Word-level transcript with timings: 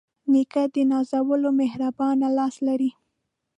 نیکه 0.31 0.63
د 0.73 0.75
نازولو 0.91 1.49
مهربانه 1.61 2.27
لاس 2.37 2.55
لري. 2.67 2.91